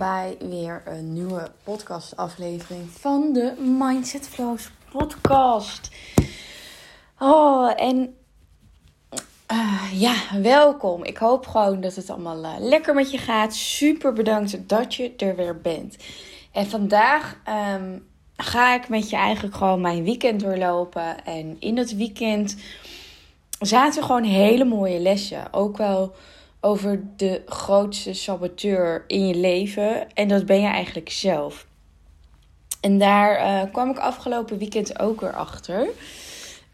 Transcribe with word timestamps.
bij 0.00 0.36
weer 0.38 0.82
een 0.84 1.12
nieuwe 1.12 1.50
podcastaflevering 1.64 2.90
van 2.90 3.32
de 3.32 3.54
Mindset 3.78 4.28
Flows 4.28 4.70
podcast. 4.90 5.90
Oh, 7.18 7.72
en 7.76 8.16
uh, 9.52 10.00
ja, 10.00 10.14
welkom. 10.42 11.04
Ik 11.04 11.16
hoop 11.16 11.46
gewoon 11.46 11.80
dat 11.80 11.94
het 11.94 12.10
allemaal 12.10 12.44
uh, 12.44 12.54
lekker 12.58 12.94
met 12.94 13.10
je 13.10 13.18
gaat. 13.18 13.54
Super 13.54 14.12
bedankt 14.12 14.68
dat 14.68 14.94
je 14.94 15.16
er 15.16 15.36
weer 15.36 15.60
bent. 15.60 15.96
En 16.52 16.66
vandaag 16.66 17.36
um, 17.74 18.06
ga 18.36 18.74
ik 18.74 18.88
met 18.88 19.10
je 19.10 19.16
eigenlijk 19.16 19.56
gewoon 19.56 19.80
mijn 19.80 20.04
weekend 20.04 20.40
doorlopen. 20.40 21.24
En 21.24 21.56
in 21.58 21.74
dat 21.74 21.90
weekend 21.90 22.56
zaten 23.58 24.02
gewoon 24.02 24.24
hele 24.24 24.64
mooie 24.64 24.98
lessen. 24.98 25.52
Ook 25.52 25.76
wel 25.76 26.14
over 26.60 27.02
de 27.16 27.42
grootste 27.46 28.14
saboteur 28.14 29.04
in 29.06 29.26
je 29.26 29.34
leven. 29.34 30.12
En 30.12 30.28
dat 30.28 30.46
ben 30.46 30.60
je 30.60 30.68
eigenlijk 30.68 31.10
zelf. 31.10 31.66
En 32.80 32.98
daar 32.98 33.40
uh, 33.40 33.72
kwam 33.72 33.90
ik 33.90 33.98
afgelopen 33.98 34.58
weekend 34.58 34.98
ook 34.98 35.20
weer 35.20 35.34
achter. 35.34 35.88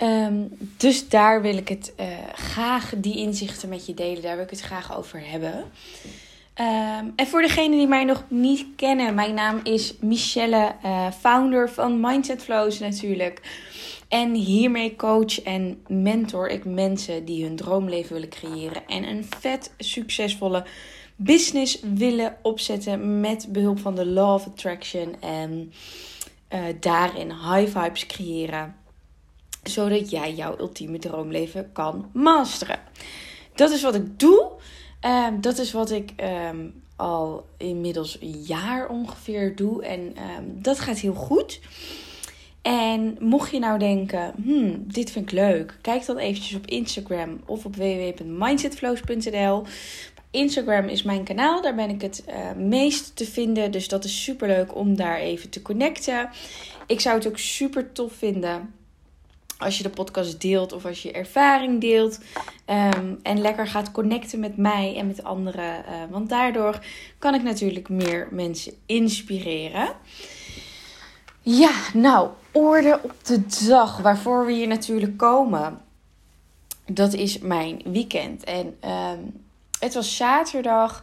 Um, 0.02 0.56
dus 0.76 1.08
daar 1.08 1.42
wil 1.42 1.56
ik 1.56 1.68
het 1.68 1.92
uh, 2.00 2.06
graag, 2.34 2.92
die 2.96 3.16
inzichten 3.16 3.68
met 3.68 3.86
je 3.86 3.94
delen. 3.94 4.22
Daar 4.22 4.34
wil 4.34 4.44
ik 4.44 4.50
het 4.50 4.60
graag 4.60 4.96
over 4.96 5.22
hebben. 5.24 5.54
Um, 6.60 7.12
en 7.16 7.26
voor 7.26 7.42
degenen 7.42 7.78
die 7.78 7.86
mij 7.86 8.04
nog 8.04 8.24
niet 8.28 8.66
kennen, 8.76 9.14
mijn 9.14 9.34
naam 9.34 9.60
is 9.62 9.94
Michelle, 10.00 10.74
uh, 10.84 11.10
founder 11.20 11.70
van 11.70 12.00
Mindset 12.00 12.42
Flows 12.42 12.78
natuurlijk. 12.78 13.40
En 14.08 14.34
hiermee 14.34 14.96
coach 14.96 15.42
en 15.42 15.82
mentor 15.86 16.48
ik 16.48 16.64
mensen 16.64 17.24
die 17.24 17.44
hun 17.44 17.56
droomleven 17.56 18.12
willen 18.12 18.28
creëren 18.28 18.86
en 18.86 19.08
een 19.08 19.24
vet 19.38 19.74
succesvolle 19.78 20.64
business 21.16 21.80
willen 21.94 22.36
opzetten 22.42 23.20
met 23.20 23.46
behulp 23.48 23.78
van 23.78 23.94
de 23.94 24.06
Law 24.06 24.34
of 24.34 24.46
Attraction 24.46 25.20
en 25.20 25.72
uh, 26.54 26.60
daarin 26.80 27.30
high 27.30 27.78
vibes 27.78 28.06
creëren, 28.06 28.76
zodat 29.62 30.10
jij 30.10 30.34
jouw 30.34 30.58
ultieme 30.58 30.98
droomleven 30.98 31.72
kan 31.72 32.10
masteren. 32.12 32.78
Dat 33.54 33.70
is 33.70 33.82
wat 33.82 33.94
ik 33.94 34.18
doe. 34.18 34.50
Uh, 35.04 35.26
dat 35.40 35.58
is 35.58 35.72
wat 35.72 35.90
ik 35.90 36.12
um, 36.50 36.82
al 36.96 37.46
inmiddels 37.56 38.20
een 38.20 38.42
jaar 38.42 38.88
ongeveer 38.88 39.56
doe 39.56 39.84
en 39.84 40.00
um, 40.00 40.62
dat 40.62 40.80
gaat 40.80 40.98
heel 40.98 41.14
goed. 41.14 41.60
En 42.66 43.16
mocht 43.20 43.50
je 43.50 43.58
nou 43.58 43.78
denken, 43.78 44.32
hmm, 44.42 44.84
dit 44.86 45.10
vind 45.10 45.32
ik 45.32 45.38
leuk, 45.38 45.78
kijk 45.80 46.06
dan 46.06 46.18
eventjes 46.18 46.56
op 46.56 46.66
Instagram 46.66 47.40
of 47.44 47.64
op 47.64 47.76
www.mindsetflows.nl. 47.76 49.62
Instagram 50.30 50.88
is 50.88 51.02
mijn 51.02 51.24
kanaal, 51.24 51.62
daar 51.62 51.74
ben 51.74 51.90
ik 51.90 52.00
het 52.00 52.24
uh, 52.28 52.52
meest 52.52 53.16
te 53.16 53.24
vinden. 53.24 53.70
Dus 53.70 53.88
dat 53.88 54.04
is 54.04 54.22
super 54.22 54.48
leuk 54.48 54.74
om 54.76 54.96
daar 54.96 55.18
even 55.18 55.50
te 55.50 55.62
connecten. 55.62 56.30
Ik 56.86 57.00
zou 57.00 57.16
het 57.16 57.26
ook 57.26 57.38
super 57.38 57.92
tof 57.92 58.12
vinden 58.12 58.74
als 59.58 59.76
je 59.76 59.82
de 59.82 59.90
podcast 59.90 60.40
deelt 60.40 60.72
of 60.72 60.84
als 60.84 61.02
je 61.02 61.12
ervaring 61.12 61.80
deelt. 61.80 62.18
Um, 62.66 63.18
en 63.22 63.40
lekker 63.40 63.66
gaat 63.66 63.92
connecten 63.92 64.40
met 64.40 64.56
mij 64.56 64.96
en 64.96 65.06
met 65.06 65.24
anderen. 65.24 65.84
Uh, 65.84 66.02
want 66.10 66.28
daardoor 66.28 66.78
kan 67.18 67.34
ik 67.34 67.42
natuurlijk 67.42 67.88
meer 67.88 68.28
mensen 68.30 68.72
inspireren. 68.86 69.88
Ja, 71.48 71.74
nou, 71.94 72.30
orde 72.52 73.00
op 73.02 73.14
de 73.22 73.42
dag 73.66 73.96
waarvoor 73.96 74.46
we 74.46 74.52
hier 74.52 74.66
natuurlijk 74.66 75.16
komen. 75.16 75.80
Dat 76.86 77.12
is 77.12 77.38
mijn 77.38 77.82
weekend. 77.84 78.44
En 78.44 78.66
um, 78.90 79.44
het 79.78 79.94
was 79.94 80.16
zaterdag. 80.16 81.02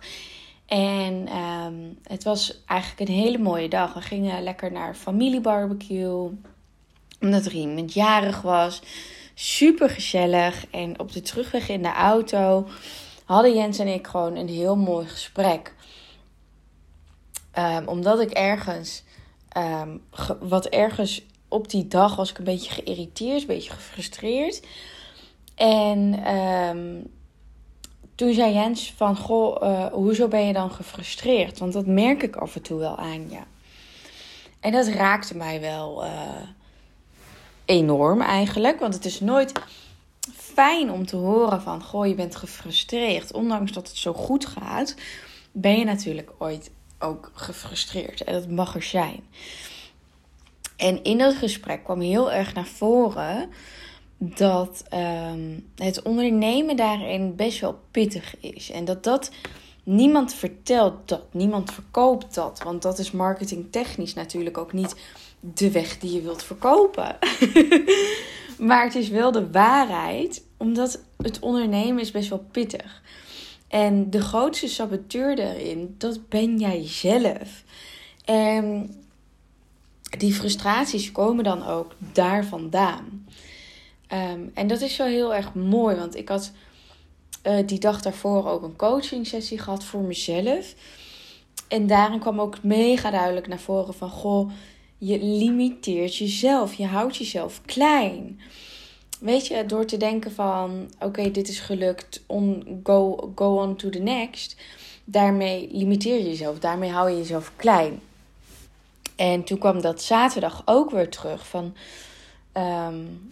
En 0.66 1.38
um, 1.38 1.98
het 2.04 2.24
was 2.24 2.64
eigenlijk 2.66 3.10
een 3.10 3.16
hele 3.16 3.38
mooie 3.38 3.70
dag. 3.70 3.94
We 3.94 4.02
gingen 4.02 4.44
lekker 4.44 4.72
naar 4.72 4.96
familiebarbecue. 4.96 6.30
Omdat 7.20 7.46
er 7.46 7.54
iemand 7.54 7.94
jarig 7.94 8.42
was. 8.42 8.82
Super 9.34 9.90
gezellig. 9.90 10.70
En 10.70 11.00
op 11.00 11.12
de 11.12 11.22
terugweg 11.22 11.70
in 11.70 11.82
de 11.82 11.94
auto 11.94 12.68
hadden 13.26 13.54
Jens 13.54 13.80
en 13.80 13.88
ik 13.88 14.08
gewoon 14.08 14.36
een 14.36 14.50
heel 14.50 14.76
mooi 14.76 15.08
gesprek. 15.08 15.74
Um, 17.60 17.88
omdat 17.88 18.20
ik 18.20 18.32
ergens, 18.32 19.04
um, 19.58 20.02
wat 20.40 20.66
ergens 20.66 21.22
op 21.48 21.70
die 21.70 21.88
dag 21.88 22.16
was 22.16 22.30
ik 22.30 22.38
een 22.38 22.44
beetje 22.44 22.72
geïrriteerd, 22.72 23.42
een 23.42 23.48
beetje 23.48 23.72
gefrustreerd. 23.72 24.62
En 25.56 26.34
um, 26.36 27.12
toen 28.16 28.34
zei 28.34 28.54
Jens 28.54 28.94
van, 28.98 29.18
goh, 29.18 29.64
uh, 29.64 29.86
hoezo 29.86 30.28
ben 30.28 30.46
je 30.46 30.54
dan 30.54 30.72
gefrustreerd? 30.72 31.60
Want 31.60 31.74
dat 31.74 31.86
merk 31.86 32.24
ik 32.24 32.36
af 32.36 32.56
en 32.56 32.62
toe 32.62 32.80
wel 32.80 32.98
aan 32.98 33.30
je. 33.30 33.40
En 34.60 34.72
dat 34.72 34.88
raakte 34.88 35.38
mij 35.38 35.62
wel 35.62 36.06
uh, 36.06 36.12
enorm 37.66 38.22
eigenlijk. 38.22 38.80
Want 38.80 38.94
het 38.94 39.06
is 39.06 39.20
nooit 39.20 39.52
fijn 40.36 40.92
om 40.92 41.06
te 41.06 41.16
horen 41.16 41.62
van, 41.62 41.84
goh, 41.84 42.08
je 42.08 42.16
bent 42.16 42.36
gefrustreerd. 42.36 43.34
Ondanks 43.34 43.72
dat 43.72 43.88
het 43.88 43.98
zo 43.98 44.14
goed 44.14 44.46
gaat, 44.46 44.96
ben 45.52 45.78
je 45.78 45.86
natuurlijk 45.86 46.32
ooit 46.38 46.72
ook 47.04 47.32
gefrustreerd. 47.34 48.24
En 48.24 48.34
dat 48.34 48.50
mag 48.50 48.76
er 48.76 48.84
zijn. 48.84 49.24
En 50.78 51.04
in 51.04 51.18
dat 51.18 51.36
gesprek 51.36 51.84
kwam 51.84 52.00
heel 52.00 52.32
erg 52.32 52.54
naar 52.54 52.66
voren 52.66 53.50
dat 54.18 54.84
um, 54.94 55.66
het 55.76 56.02
ondernemen 56.02 56.76
daarin 56.76 57.36
best 57.36 57.60
wel 57.60 57.80
pittig 57.92 58.40
is. 58.40 58.72
En 58.72 58.86
dat 58.86 59.04
dat 59.04 59.32
niemand 59.84 60.34
vertelt 60.34 60.94
dat, 61.06 61.22
niemand 61.32 61.72
verkoopt 61.72 62.36
dat. 62.36 62.62
Want 62.64 62.82
dat 62.82 63.00
is 63.00 63.12
marketingtechnisch 63.12 64.14
natuurlijk 64.14 64.58
ook 64.58 64.74
niet 64.74 64.96
de 65.40 65.72
weg 65.72 65.98
die 65.98 66.14
je 66.14 66.22
wilt 66.22 66.44
verkopen. 66.44 67.18
maar 68.68 68.84
het 68.84 68.96
is 68.96 69.10
wel 69.10 69.32
de 69.32 69.52
waarheid, 69.52 70.44
omdat 70.58 71.00
het 71.18 71.40
ondernemen 71.40 72.02
is 72.02 72.12
best 72.12 72.30
wel 72.30 72.46
pittig. 72.52 73.02
En 73.74 74.10
de 74.10 74.22
grootste 74.22 74.68
saboteur 74.68 75.36
daarin, 75.36 75.96
dat 75.98 76.30
ben 76.30 76.60
jij 76.60 76.88
zelf. 76.88 77.64
En 78.26 78.96
die 80.18 80.34
frustraties 80.34 81.12
komen 81.12 81.44
dan 81.44 81.66
ook 81.66 81.96
daar 82.14 82.46
vandaan. 82.46 83.28
Um, 84.14 84.52
en 84.54 84.68
dat 84.68 84.82
is 84.82 84.98
wel 84.98 85.08
heel 85.08 85.36
erg 85.36 85.54
mooi, 85.54 85.96
want 85.96 86.16
ik 86.16 86.30
had 86.30 86.52
uh, 87.44 87.68
die 87.68 87.80
dag 87.80 88.02
daarvoor 88.02 88.48
ook 88.48 88.64
een 88.64 88.76
coaching 88.76 89.28
sessie 89.28 89.60
gehad 89.60 89.84
voor 89.84 90.02
mezelf. 90.02 90.76
En 91.68 91.88
daarin 91.88 92.20
kwam 92.20 92.42
ook 92.42 92.64
mega 92.64 93.12
duidelijk 93.12 93.48
naar 93.48 93.60
voren 93.60 93.94
van, 93.94 94.10
goh, 94.10 94.52
je 94.98 95.20
limiteert 95.20 96.16
jezelf, 96.16 96.74
je 96.74 96.86
houdt 96.86 97.18
jezelf 97.18 97.62
klein. 97.66 98.40
Weet 99.24 99.48
je, 99.48 99.66
door 99.66 99.86
te 99.86 99.98
denken 99.98 100.32
van, 100.32 100.92
oké, 101.00 101.32
dit 101.32 101.48
is 101.48 101.60
gelukt, 101.60 102.24
on, 102.26 102.80
go, 102.84 103.32
go 103.36 103.62
on 103.62 103.76
to 103.76 103.90
the 103.90 104.00
next. 104.00 104.56
Daarmee 105.04 105.70
limiteer 105.72 106.18
je 106.18 106.24
jezelf, 106.24 106.60
daarmee 106.60 106.90
hou 106.90 107.10
je 107.10 107.18
jezelf 107.18 107.52
klein. 107.56 108.00
En 109.16 109.44
toen 109.44 109.58
kwam 109.58 109.82
dat 109.82 110.02
zaterdag 110.02 110.62
ook 110.66 110.92
weer 110.92 111.10
terug 111.10 111.48
van. 111.48 111.76
Um, 112.54 113.32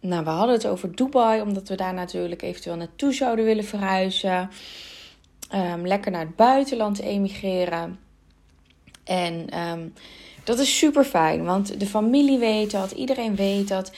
nou, 0.00 0.24
we 0.24 0.30
hadden 0.30 0.54
het 0.54 0.66
over 0.66 0.94
Dubai, 0.94 1.40
omdat 1.40 1.68
we 1.68 1.74
daar 1.74 1.94
natuurlijk 1.94 2.42
eventueel 2.42 2.76
naartoe 2.76 3.12
zouden 3.12 3.44
willen 3.44 3.64
verhuizen. 3.64 4.50
Um, 5.54 5.86
lekker 5.86 6.10
naar 6.10 6.26
het 6.26 6.36
buitenland 6.36 6.98
emigreren. 6.98 7.98
En 9.04 9.58
um, 9.58 9.92
dat 10.44 10.58
is 10.58 10.78
super 10.78 11.04
fijn, 11.04 11.44
want 11.44 11.80
de 11.80 11.86
familie 11.86 12.38
weet 12.38 12.70
dat, 12.70 12.90
iedereen 12.90 13.36
weet 13.36 13.68
dat. 13.68 13.92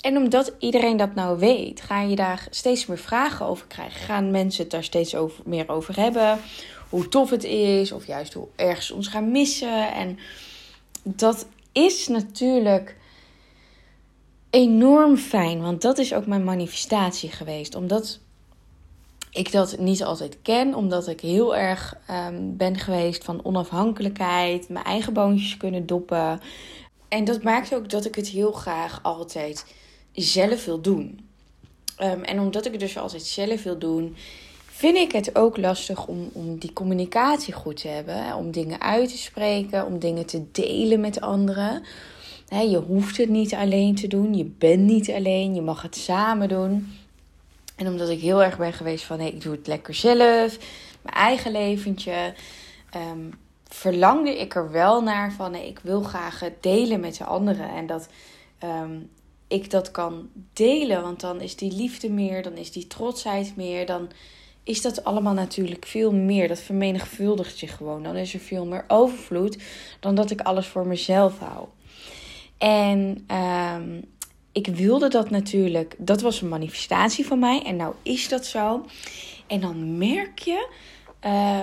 En 0.00 0.16
omdat 0.16 0.52
iedereen 0.58 0.96
dat 0.96 1.14
nou 1.14 1.38
weet, 1.38 1.80
ga 1.80 2.00
je 2.00 2.16
daar 2.16 2.46
steeds 2.50 2.86
meer 2.86 2.98
vragen 2.98 3.46
over 3.46 3.66
krijgen. 3.66 4.00
Gaan 4.00 4.30
mensen 4.30 4.62
het 4.62 4.70
daar 4.70 4.84
steeds 4.84 5.14
over, 5.14 5.42
meer 5.44 5.68
over 5.68 5.96
hebben? 5.96 6.38
Hoe 6.88 7.08
tof 7.08 7.30
het 7.30 7.44
is, 7.44 7.92
of 7.92 8.06
juist 8.06 8.32
hoe 8.32 8.48
erg 8.56 8.82
ze 8.82 8.94
ons 8.94 9.08
gaan 9.08 9.30
missen. 9.30 9.92
En 9.92 10.18
dat 11.02 11.46
is 11.72 12.08
natuurlijk 12.08 12.96
enorm 14.50 15.16
fijn, 15.16 15.60
want 15.60 15.82
dat 15.82 15.98
is 15.98 16.14
ook 16.14 16.26
mijn 16.26 16.44
manifestatie 16.44 17.30
geweest. 17.30 17.74
Omdat 17.74 18.18
ik 19.30 19.52
dat 19.52 19.78
niet 19.78 20.04
altijd 20.04 20.38
ken, 20.42 20.74
omdat 20.74 21.08
ik 21.08 21.20
heel 21.20 21.56
erg 21.56 21.96
um, 22.10 22.56
ben 22.56 22.78
geweest 22.78 23.24
van 23.24 23.44
onafhankelijkheid, 23.44 24.68
mijn 24.68 24.84
eigen 24.84 25.12
boontjes 25.12 25.56
kunnen 25.56 25.86
doppen. 25.86 26.40
En 27.08 27.24
dat 27.24 27.42
maakt 27.42 27.74
ook 27.74 27.90
dat 27.90 28.04
ik 28.04 28.14
het 28.14 28.28
heel 28.28 28.52
graag 28.52 28.98
altijd 29.02 29.64
zelf 30.20 30.64
wil 30.64 30.80
doen. 30.80 31.28
Um, 32.02 32.22
en 32.22 32.40
omdat 32.40 32.66
ik 32.66 32.72
het 32.72 32.80
dus 32.80 32.98
altijd 32.98 33.22
zelf 33.22 33.62
wil 33.62 33.78
doen, 33.78 34.16
vind 34.66 34.96
ik 34.96 35.12
het 35.12 35.36
ook 35.36 35.56
lastig 35.56 36.06
om, 36.06 36.30
om 36.32 36.58
die 36.58 36.72
communicatie 36.72 37.52
goed 37.54 37.76
te 37.80 37.88
hebben. 37.88 38.34
Om 38.34 38.50
dingen 38.50 38.80
uit 38.80 39.08
te 39.08 39.18
spreken, 39.18 39.86
om 39.86 39.98
dingen 39.98 40.26
te 40.26 40.44
delen 40.52 41.00
met 41.00 41.20
anderen. 41.20 41.82
He, 42.48 42.60
je 42.60 42.78
hoeft 42.78 43.16
het 43.16 43.28
niet 43.28 43.54
alleen 43.54 43.94
te 43.94 44.06
doen. 44.06 44.34
Je 44.34 44.44
bent 44.44 44.82
niet 44.82 45.10
alleen. 45.10 45.54
Je 45.54 45.62
mag 45.62 45.82
het 45.82 45.96
samen 45.96 46.48
doen. 46.48 46.92
En 47.76 47.86
omdat 47.86 48.08
ik 48.08 48.20
heel 48.20 48.42
erg 48.42 48.58
ben 48.58 48.72
geweest 48.72 49.04
van 49.04 49.18
hey, 49.18 49.28
ik 49.28 49.42
doe 49.42 49.52
het 49.52 49.66
lekker 49.66 49.94
zelf. 49.94 50.58
Mijn 51.02 51.16
eigen 51.16 51.52
leventje. 51.52 52.34
Um, 52.96 53.32
verlangde 53.68 54.40
ik 54.40 54.54
er 54.54 54.70
wel 54.70 55.02
naar 55.02 55.32
van 55.32 55.50
nee, 55.50 55.68
ik 55.68 55.78
wil 55.82 56.02
graag 56.02 56.40
het 56.40 56.62
delen 56.62 57.00
met 57.00 57.16
de 57.16 57.24
anderen. 57.24 57.68
En 57.68 57.86
dat 57.86 58.08
ehm, 58.58 58.96
ik 59.48 59.70
dat 59.70 59.90
kan 59.90 60.28
delen, 60.52 61.02
want 61.02 61.20
dan 61.20 61.40
is 61.40 61.56
die 61.56 61.72
liefde 61.72 62.10
meer, 62.10 62.42
dan 62.42 62.56
is 62.56 62.72
die 62.72 62.86
trotsheid 62.86 63.56
meer, 63.56 63.86
dan 63.86 64.08
is 64.68 64.82
dat 64.82 65.04
allemaal 65.04 65.32
natuurlijk 65.32 65.86
veel 65.86 66.12
meer. 66.12 66.48
Dat 66.48 66.60
vermenigvuldigt 66.60 67.58
zich 67.58 67.76
gewoon. 67.76 68.02
Dan 68.02 68.16
is 68.16 68.34
er 68.34 68.40
veel 68.40 68.66
meer 68.66 68.84
overvloed 68.88 69.58
dan 70.00 70.14
dat 70.14 70.30
ik 70.30 70.40
alles 70.40 70.66
voor 70.66 70.86
mezelf 70.86 71.38
hou. 71.38 71.66
En 72.58 73.26
um, 73.76 74.04
ik 74.52 74.66
wilde 74.66 75.08
dat 75.08 75.30
natuurlijk. 75.30 75.94
Dat 75.98 76.20
was 76.20 76.40
een 76.40 76.48
manifestatie 76.48 77.26
van 77.26 77.38
mij. 77.38 77.62
En 77.62 77.76
nou 77.76 77.94
is 78.02 78.28
dat 78.28 78.46
zo. 78.46 78.84
En 79.46 79.60
dan 79.60 79.98
merk 79.98 80.38
je 80.38 80.68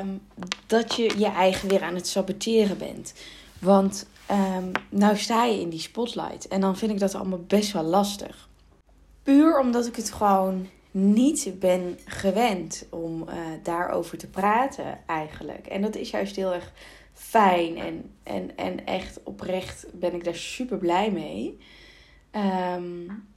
um, 0.01 0.21
dat 0.67 0.95
je 0.95 1.13
je 1.17 1.27
eigen 1.27 1.69
weer 1.69 1.81
aan 1.83 1.95
het 1.95 2.07
saboteren 2.07 2.77
bent. 2.77 3.13
Want 3.59 4.07
um, 4.31 4.71
nou 4.89 5.17
sta 5.17 5.45
je 5.45 5.59
in 5.59 5.69
die 5.69 5.79
spotlight. 5.79 6.47
En 6.47 6.61
dan 6.61 6.77
vind 6.77 6.91
ik 6.91 6.99
dat 6.99 7.15
allemaal 7.15 7.43
best 7.47 7.71
wel 7.71 7.83
lastig. 7.83 8.49
Puur 9.23 9.59
omdat 9.59 9.87
ik 9.87 9.95
het 9.95 10.11
gewoon 10.11 10.67
niet 10.91 11.53
ben 11.59 11.99
gewend 12.05 12.85
om 12.89 13.21
uh, 13.21 13.35
daarover 13.63 14.17
te 14.17 14.27
praten 14.27 14.99
eigenlijk. 15.05 15.67
En 15.67 15.81
dat 15.81 15.95
is 15.95 16.09
juist 16.09 16.35
heel 16.35 16.53
erg 16.53 16.71
fijn 17.13 17.77
en, 17.77 18.11
en, 18.23 18.57
en 18.57 18.85
echt 18.85 19.19
oprecht 19.23 19.85
ben 19.93 20.13
ik 20.13 20.23
daar 20.23 20.35
super 20.35 20.77
blij 20.77 21.11
mee. 21.11 21.57
Um, 22.75 23.27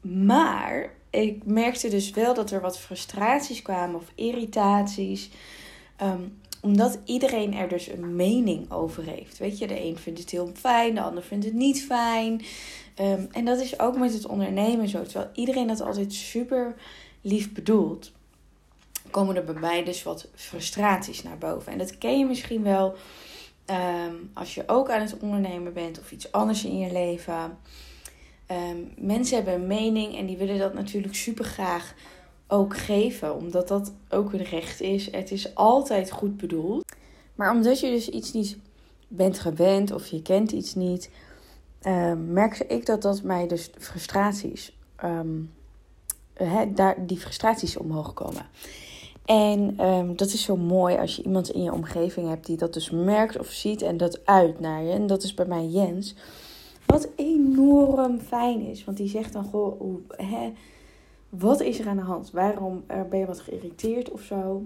maar 0.00 0.92
ik 1.10 1.44
merkte 1.44 1.88
dus 1.88 2.10
wel 2.10 2.34
dat 2.34 2.50
er 2.50 2.60
wat 2.60 2.78
frustraties 2.78 3.62
kwamen 3.62 3.96
of 3.96 4.12
irritaties. 4.14 5.30
Um, 6.02 6.39
omdat 6.60 6.98
iedereen 7.04 7.54
er 7.54 7.68
dus 7.68 7.88
een 7.88 8.16
mening 8.16 8.70
over 8.70 9.02
heeft. 9.04 9.38
Weet 9.38 9.58
je, 9.58 9.66
de 9.66 9.84
een 9.84 9.98
vindt 9.98 10.18
het 10.20 10.30
heel 10.30 10.50
fijn, 10.54 10.94
de 10.94 11.02
ander 11.02 11.22
vindt 11.22 11.44
het 11.44 11.54
niet 11.54 11.84
fijn. 11.84 12.42
Um, 13.00 13.28
en 13.32 13.44
dat 13.44 13.60
is 13.60 13.78
ook 13.78 13.98
met 13.98 14.12
het 14.12 14.26
ondernemen 14.26 14.88
zo. 14.88 15.02
Terwijl 15.02 15.30
iedereen 15.34 15.66
dat 15.66 15.80
altijd 15.80 16.12
super 16.12 16.74
lief 17.20 17.52
bedoelt, 17.52 18.12
komen 19.10 19.36
er 19.36 19.44
bij 19.44 19.60
mij 19.60 19.84
dus 19.84 20.02
wat 20.02 20.28
frustraties 20.34 21.22
naar 21.22 21.38
boven. 21.38 21.72
En 21.72 21.78
dat 21.78 21.98
ken 21.98 22.18
je 22.18 22.24
misschien 22.24 22.62
wel 22.62 22.94
um, 24.06 24.30
als 24.34 24.54
je 24.54 24.62
ook 24.66 24.90
aan 24.90 25.00
het 25.00 25.18
ondernemen 25.18 25.72
bent 25.72 25.98
of 25.98 26.12
iets 26.12 26.32
anders 26.32 26.64
in 26.64 26.78
je 26.78 26.92
leven. 26.92 27.58
Um, 28.50 28.92
mensen 28.96 29.36
hebben 29.36 29.54
een 29.54 29.66
mening 29.66 30.16
en 30.16 30.26
die 30.26 30.36
willen 30.36 30.58
dat 30.58 30.74
natuurlijk 30.74 31.14
super 31.14 31.44
graag 31.44 31.94
ook 32.50 32.76
geven, 32.76 33.36
omdat 33.36 33.68
dat 33.68 33.92
ook 34.08 34.32
hun 34.32 34.42
recht 34.42 34.80
is. 34.80 35.10
Het 35.10 35.30
is 35.30 35.54
altijd 35.54 36.10
goed 36.10 36.36
bedoeld. 36.36 36.84
Maar 37.34 37.50
omdat 37.54 37.80
je 37.80 37.90
dus 37.90 38.08
iets 38.08 38.32
niet 38.32 38.58
bent 39.08 39.38
gewend 39.38 39.92
of 39.92 40.06
je 40.06 40.22
kent 40.22 40.52
iets 40.52 40.74
niet, 40.74 41.10
um, 41.86 42.32
merkte 42.32 42.66
ik 42.66 42.86
dat 42.86 43.02
dat 43.02 43.22
mij 43.22 43.46
dus 43.46 43.70
frustraties, 43.78 44.76
um, 45.04 45.50
daar, 46.74 47.06
die 47.06 47.18
frustraties 47.18 47.76
omhoog 47.76 48.14
komen. 48.14 48.46
En 49.24 49.86
um, 49.86 50.16
dat 50.16 50.32
is 50.32 50.42
zo 50.42 50.56
mooi 50.56 50.96
als 50.96 51.16
je 51.16 51.22
iemand 51.22 51.50
in 51.50 51.62
je 51.62 51.72
omgeving 51.72 52.28
hebt 52.28 52.46
die 52.46 52.56
dat 52.56 52.74
dus 52.74 52.90
merkt 52.90 53.38
of 53.38 53.46
ziet 53.46 53.82
en 53.82 53.96
dat 53.96 54.26
uit 54.26 54.60
naar 54.60 54.82
je. 54.82 54.92
En 54.92 55.06
dat 55.06 55.22
is 55.22 55.34
bij 55.34 55.46
mij 55.46 55.66
Jens. 55.66 56.14
Wat 56.86 57.08
enorm 57.16 58.18
fijn 58.18 58.60
is. 58.60 58.84
Want 58.84 58.96
die 58.96 59.08
zegt 59.08 59.32
dan 59.32 59.50
hè, 60.08 60.52
wat 61.30 61.60
is 61.60 61.78
er 61.78 61.88
aan 61.88 61.96
de 61.96 62.02
hand? 62.02 62.30
Waarom 62.30 62.84
eh, 62.86 63.02
ben 63.10 63.18
je 63.18 63.26
wat 63.26 63.40
geïrriteerd 63.40 64.10
of 64.10 64.22
zo? 64.22 64.64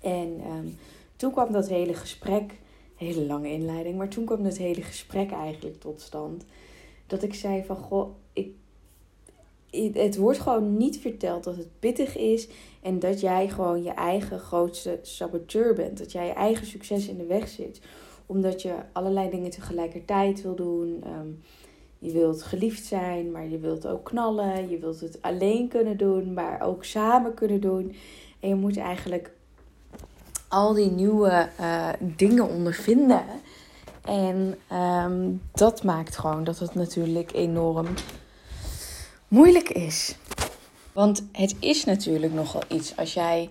En 0.00 0.40
um, 0.46 0.78
toen 1.16 1.32
kwam 1.32 1.52
dat 1.52 1.68
hele 1.68 1.94
gesprek, 1.94 2.58
hele 2.96 3.26
lange 3.26 3.50
inleiding, 3.50 3.96
maar 3.96 4.08
toen 4.08 4.24
kwam 4.24 4.42
dat 4.42 4.56
hele 4.56 4.82
gesprek 4.82 5.30
eigenlijk 5.30 5.80
tot 5.80 6.00
stand. 6.00 6.44
Dat 7.06 7.22
ik 7.22 7.34
zei 7.34 7.64
van, 7.64 7.76
goh, 7.76 8.10
ik, 8.32 8.54
het 9.94 10.16
wordt 10.16 10.38
gewoon 10.38 10.76
niet 10.76 10.98
verteld 10.98 11.44
dat 11.44 11.56
het 11.56 11.68
pittig 11.78 12.16
is 12.16 12.48
en 12.82 12.98
dat 12.98 13.20
jij 13.20 13.48
gewoon 13.48 13.82
je 13.82 13.90
eigen 13.90 14.38
grootste 14.38 14.98
saboteur 15.02 15.74
bent. 15.74 15.98
Dat 15.98 16.12
jij 16.12 16.26
je 16.26 16.32
eigen 16.32 16.66
succes 16.66 17.08
in 17.08 17.16
de 17.16 17.26
weg 17.26 17.48
zit. 17.48 17.80
Omdat 18.26 18.62
je 18.62 18.74
allerlei 18.92 19.30
dingen 19.30 19.50
tegelijkertijd 19.50 20.42
wil 20.42 20.54
doen. 20.54 21.04
Um, 21.06 21.42
je 22.02 22.12
wilt 22.12 22.42
geliefd 22.42 22.84
zijn, 22.84 23.30
maar 23.30 23.48
je 23.48 23.58
wilt 23.58 23.86
ook 23.86 24.04
knallen. 24.04 24.68
Je 24.68 24.78
wilt 24.78 25.00
het 25.00 25.18
alleen 25.20 25.68
kunnen 25.68 25.96
doen, 25.96 26.32
maar 26.32 26.60
ook 26.60 26.84
samen 26.84 27.34
kunnen 27.34 27.60
doen. 27.60 27.96
En 28.40 28.48
je 28.48 28.54
moet 28.54 28.76
eigenlijk 28.76 29.30
al 30.48 30.74
die 30.74 30.90
nieuwe 30.90 31.48
uh, 31.60 31.88
dingen 31.98 32.48
ondervinden. 32.48 33.24
En 34.04 34.58
um, 34.72 35.42
dat 35.52 35.82
maakt 35.82 36.16
gewoon 36.16 36.44
dat 36.44 36.58
het 36.58 36.74
natuurlijk 36.74 37.32
enorm 37.32 37.86
moeilijk 39.28 39.68
is. 39.68 40.16
Want 40.92 41.26
het 41.32 41.56
is 41.58 41.84
natuurlijk 41.84 42.32
nogal 42.32 42.62
iets 42.68 42.96
als 42.96 43.14
jij 43.14 43.50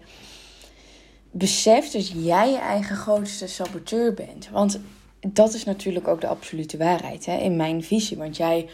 beseft 1.32 1.94
dat 1.94 2.08
jij 2.08 2.52
je 2.52 2.58
eigen 2.58 2.96
grootste 2.96 3.48
saboteur 3.48 4.14
bent. 4.14 4.50
Want 4.50 4.80
dat 5.28 5.54
is 5.54 5.64
natuurlijk 5.64 6.08
ook 6.08 6.22
de 6.22 6.28
absolute 6.28 6.78
waarheid 6.78 7.26
hè, 7.26 7.38
in 7.38 7.56
mijn 7.56 7.84
visie. 7.84 8.18
Want 8.18 8.38
jij, 8.38 8.70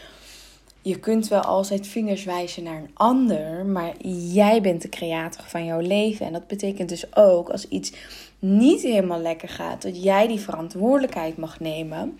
je 0.82 0.98
kunt 0.98 1.28
wel 1.28 1.40
altijd 1.40 1.86
vingers 1.86 2.24
wijzen 2.24 2.62
naar 2.62 2.76
een 2.76 2.90
ander, 2.94 3.66
maar 3.66 3.92
jij 4.06 4.60
bent 4.60 4.82
de 4.82 4.88
creator 4.88 5.44
van 5.44 5.64
jouw 5.64 5.80
leven. 5.80 6.26
En 6.26 6.32
dat 6.32 6.46
betekent 6.46 6.88
dus 6.88 7.16
ook 7.16 7.48
als 7.48 7.68
iets 7.68 7.92
niet 8.38 8.82
helemaal 8.82 9.20
lekker 9.20 9.48
gaat, 9.48 9.82
dat 9.82 10.02
jij 10.02 10.26
die 10.26 10.40
verantwoordelijkheid 10.40 11.36
mag 11.36 11.60
nemen. 11.60 12.18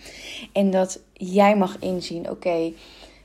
En 0.53 0.71
dat 0.71 1.01
jij 1.13 1.57
mag 1.57 1.79
inzien: 1.79 2.31
oké. 2.31 2.73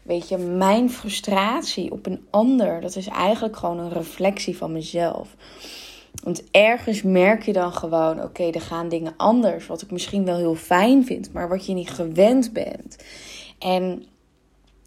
Weet 0.02 0.30
je, 0.30 0.38
mijn 0.38 0.90
frustratie 0.90 1.92
op 1.92 2.06
een 2.06 2.26
ander, 2.30 2.82
dat 2.82 2.96
is 2.96 3.08
eigenlijk 3.08 3.58
gewoon 3.58 3.80
een 3.80 3.92
reflectie 3.92 4.58
van 4.58 4.72
mezelf. 4.72 5.36
Want 6.24 6.44
ergens 6.52 7.02
merk 7.02 7.44
je 7.44 7.54
dan 7.54 7.74
gewoon, 7.74 8.24
oké, 8.24 8.44
er 8.44 8.62
gaan 8.62 8.90
dingen 8.90 9.14
anders. 9.18 9.68
Wat 9.68 9.82
ik 9.82 9.92
misschien 9.92 10.26
wel 10.26 10.38
heel 10.38 10.56
fijn 10.56 11.06
vind, 11.06 11.34
maar 11.34 11.50
wat 11.50 11.66
je 11.66 11.74
niet 11.74 11.90
gewend 11.90 12.54
bent. 12.54 12.98
En 13.60 14.06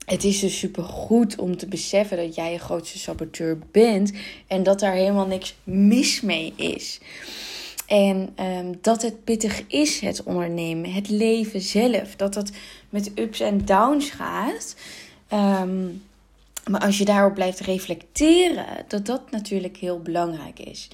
het 0.04 0.24
is 0.24 0.40
dus 0.40 0.58
super 0.58 0.82
goed 0.84 1.36
om 1.38 1.56
te 1.56 1.66
beseffen 1.66 2.16
dat 2.16 2.34
jij 2.34 2.52
je 2.52 2.58
grootste 2.58 2.98
saboteur 2.98 3.58
bent. 3.70 4.12
En 4.46 4.62
dat 4.62 4.80
daar 4.80 4.94
helemaal 4.94 5.26
niks 5.26 5.54
mis 5.64 6.20
mee 6.20 6.52
is. 6.56 7.00
En 7.86 8.34
um, 8.40 8.78
dat 8.80 9.02
het 9.02 9.24
pittig 9.24 9.66
is, 9.66 10.00
het 10.00 10.22
ondernemen, 10.22 10.92
het 10.92 11.08
leven 11.08 11.60
zelf. 11.60 12.16
Dat 12.16 12.34
dat 12.34 12.50
met 12.88 13.10
ups 13.14 13.40
en 13.40 13.64
downs 13.64 14.10
gaat. 14.10 14.76
Um, 15.32 16.02
maar 16.70 16.80
als 16.80 16.98
je 16.98 17.04
daarop 17.04 17.34
blijft 17.34 17.60
reflecteren, 17.60 18.66
dat 18.88 19.06
dat 19.06 19.30
natuurlijk 19.30 19.76
heel 19.76 20.00
belangrijk 20.00 20.58
is. 20.58 20.88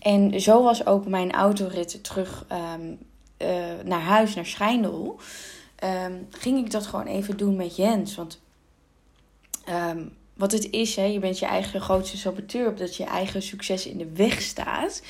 En 0.00 0.40
zo 0.40 0.62
was 0.62 0.86
ook 0.86 1.06
mijn 1.06 1.32
autorit 1.32 2.04
terug 2.04 2.46
um, 2.52 2.98
uh, 3.38 3.48
naar 3.84 4.00
huis, 4.00 4.34
naar 4.34 4.46
Schijndel. 4.46 5.20
Um, 5.84 6.26
ging 6.30 6.58
ik 6.58 6.70
dat 6.70 6.86
gewoon 6.86 7.06
even 7.06 7.36
doen 7.36 7.56
met 7.56 7.76
Jens. 7.76 8.14
Want 8.14 8.40
um, 9.68 10.12
wat 10.34 10.52
het 10.52 10.70
is, 10.70 10.96
hè, 10.96 11.04
je 11.04 11.18
bent 11.18 11.38
je 11.38 11.46
eigen 11.46 11.80
grootste 11.80 12.16
saboteur, 12.16 12.68
omdat 12.68 12.96
je 12.96 13.04
eigen 13.04 13.42
succes 13.42 13.86
in 13.86 13.98
de 13.98 14.12
weg 14.12 14.42
staat. 14.42 15.02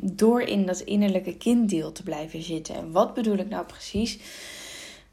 door 0.00 0.40
in 0.40 0.66
dat 0.66 0.80
innerlijke 0.80 1.36
kinddeel 1.36 1.92
te 1.92 2.02
blijven 2.02 2.42
zitten. 2.42 2.74
En 2.74 2.92
wat 2.92 3.14
bedoel 3.14 3.36
ik 3.36 3.48
nou 3.48 3.66
precies? 3.66 4.18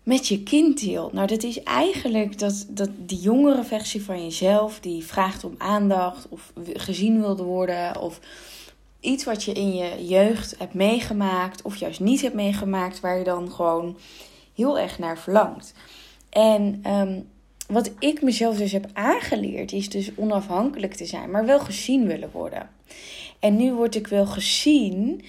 Met 0.03 0.27
je 0.27 0.43
kind 0.43 0.79
deelt. 0.79 1.13
Nou, 1.13 1.27
dat 1.27 1.43
is 1.43 1.63
eigenlijk 1.63 2.39
dat, 2.39 2.65
dat 2.69 2.89
die 2.97 3.19
jongere 3.19 3.63
versie 3.63 4.03
van 4.03 4.23
jezelf 4.23 4.79
die 4.79 5.03
vraagt 5.03 5.43
om 5.43 5.55
aandacht 5.57 6.27
of 6.29 6.53
gezien 6.73 7.21
wilde 7.21 7.43
worden 7.43 8.01
of 8.01 8.19
iets 8.99 9.23
wat 9.23 9.43
je 9.43 9.51
in 9.51 9.75
je 9.75 10.07
jeugd 10.07 10.55
hebt 10.57 10.73
meegemaakt 10.73 11.61
of 11.61 11.75
juist 11.75 11.99
niet 11.99 12.21
hebt 12.21 12.33
meegemaakt, 12.35 12.99
waar 12.99 13.17
je 13.17 13.23
dan 13.23 13.51
gewoon 13.51 13.97
heel 14.55 14.79
erg 14.79 14.99
naar 14.99 15.17
verlangt. 15.17 15.73
En 16.29 16.81
um, 16.87 17.27
wat 17.67 17.91
ik 17.99 18.21
mezelf 18.21 18.57
dus 18.57 18.71
heb 18.71 18.89
aangeleerd, 18.93 19.71
is 19.71 19.89
dus 19.89 20.11
onafhankelijk 20.15 20.93
te 20.93 21.05
zijn, 21.05 21.31
maar 21.31 21.45
wel 21.45 21.59
gezien 21.59 22.07
willen 22.07 22.31
worden. 22.31 22.69
En 23.39 23.55
nu 23.55 23.73
word 23.73 23.95
ik 23.95 24.07
wel 24.07 24.25
gezien 24.25 25.23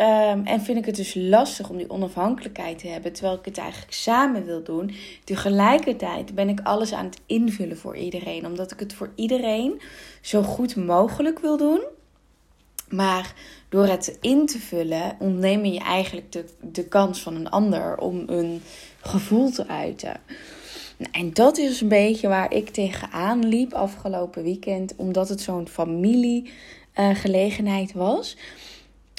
Um, 0.00 0.46
en 0.46 0.60
vind 0.60 0.78
ik 0.78 0.84
het 0.84 0.96
dus 0.96 1.14
lastig 1.14 1.68
om 1.68 1.76
die 1.76 1.90
onafhankelijkheid 1.90 2.78
te 2.78 2.88
hebben, 2.88 3.12
terwijl 3.12 3.36
ik 3.36 3.44
het 3.44 3.58
eigenlijk 3.58 3.92
samen 3.92 4.44
wil 4.44 4.62
doen. 4.62 4.94
Tegelijkertijd 5.24 6.34
ben 6.34 6.48
ik 6.48 6.60
alles 6.62 6.92
aan 6.92 7.04
het 7.04 7.20
invullen 7.26 7.78
voor 7.78 7.96
iedereen, 7.96 8.46
omdat 8.46 8.72
ik 8.72 8.80
het 8.80 8.94
voor 8.94 9.12
iedereen 9.14 9.80
zo 10.20 10.42
goed 10.42 10.76
mogelijk 10.76 11.38
wil 11.38 11.56
doen. 11.56 11.80
Maar 12.88 13.34
door 13.68 13.86
het 13.86 14.18
in 14.20 14.46
te 14.46 14.58
vullen, 14.58 15.16
ontneem 15.18 15.64
je 15.64 15.80
eigenlijk 15.80 16.32
de, 16.32 16.44
de 16.60 16.84
kans 16.84 17.22
van 17.22 17.34
een 17.34 17.50
ander 17.50 17.96
om 17.96 18.22
een 18.26 18.62
gevoel 19.00 19.50
te 19.50 19.68
uiten. 19.68 20.20
En 21.12 21.32
dat 21.32 21.58
is 21.58 21.80
een 21.80 21.88
beetje 21.88 22.28
waar 22.28 22.54
ik 22.54 22.70
tegenaan 22.70 23.48
liep 23.48 23.72
afgelopen 23.72 24.42
weekend, 24.42 24.94
omdat 24.96 25.28
het 25.28 25.40
zo'n 25.40 25.68
familiegelegenheid 25.68 27.92
was. 27.92 28.36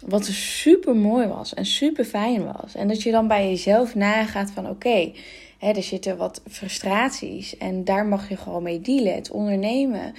Wat 0.05 0.25
super 0.25 0.95
mooi 0.95 1.27
was 1.27 1.53
en 1.53 1.65
super 1.65 2.05
fijn 2.05 2.45
was. 2.45 2.75
En 2.75 2.87
dat 2.87 3.01
je 3.01 3.11
dan 3.11 3.27
bij 3.27 3.49
jezelf 3.49 3.95
nagaat 3.95 4.51
van 4.51 4.69
oké, 4.69 5.11
er 5.59 5.83
zitten 5.83 6.17
wat 6.17 6.41
frustraties 6.49 7.57
en 7.57 7.83
daar 7.83 8.05
mag 8.05 8.29
je 8.29 8.37
gewoon 8.37 8.63
mee 8.63 8.81
dealen. 8.81 9.15
Het 9.15 9.31
ondernemen 9.31 10.13